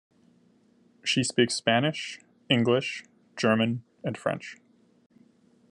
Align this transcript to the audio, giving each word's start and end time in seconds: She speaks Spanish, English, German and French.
She 1.03 1.23
speaks 1.23 1.53
Spanish, 1.53 2.19
English, 2.49 3.03
German 3.35 3.83
and 4.03 4.17
French. 4.17 4.57